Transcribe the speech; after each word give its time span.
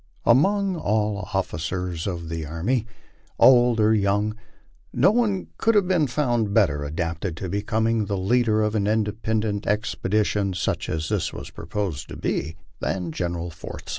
Among 0.25 0.75
all 0.77 1.17
the 1.21 1.27
officers 1.37 2.07
of 2.07 2.27
the 2.29 2.43
army, 2.43 2.87
old 3.37 3.79
or 3.79 3.93
young, 3.93 4.35
no 4.91 5.11
one 5.11 5.49
could 5.59 5.75
have 5.75 5.87
been 5.87 6.07
found 6.07 6.55
better 6.55 6.83
adapted 6.83 7.37
to 7.37 7.47
become 7.49 8.07
the 8.07 8.17
leader 8.17 8.63
of 8.63 8.73
an 8.73 8.87
independent 8.87 9.67
expedition, 9.67 10.55
such 10.55 10.89
as 10.89 11.09
this 11.09 11.31
was 11.31 11.51
proposed 11.51 12.09
to 12.09 12.17
be, 12.17 12.55
than 12.79 13.11
General 13.11 13.51
Forsyth. 13.51 13.89